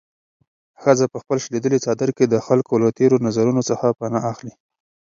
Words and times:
ښځه 0.81 1.05
په 1.13 1.17
خپل 1.23 1.37
شلېدلي 1.45 1.79
څادر 1.85 2.09
کې 2.17 2.25
د 2.27 2.35
خلکو 2.47 2.73
له 2.83 2.89
تېرو 2.97 3.23
نظرونو 3.27 3.61
څخه 3.69 3.85
پناه 3.99 4.23
اخلي. 4.33 4.53